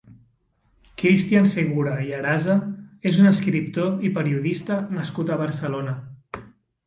Cristian 1.01 1.43
Segura 1.49 1.91
i 2.05 2.07
Arasa 2.19 2.55
és 3.11 3.19
un 3.25 3.31
escriptor 3.33 4.03
i 4.09 4.13
periodista 4.15 4.79
nascut 4.97 5.33
a 5.35 5.37
Barcelona. 5.43 5.93